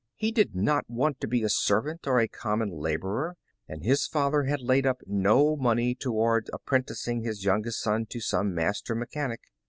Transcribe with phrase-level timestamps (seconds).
[0.15, 3.35] He did not want to be a servant or a common laborer,
[3.67, 8.51] and his father had laid up no money toward apprenticing his youngest son to some
[8.55, 9.41] master mechanic.